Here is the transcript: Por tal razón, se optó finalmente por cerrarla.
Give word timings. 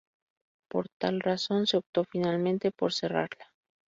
Por 0.67 0.89
tal 0.99 1.19
razón, 1.21 1.67
se 1.67 1.77
optó 1.77 2.05
finalmente 2.05 2.71
por 2.71 2.91
cerrarla. 2.91 3.53